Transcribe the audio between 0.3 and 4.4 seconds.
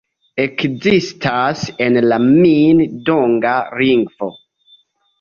Ekzistas en la Min-donga lingvo.